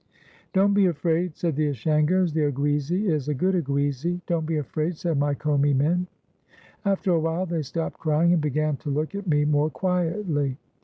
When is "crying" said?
7.99-8.33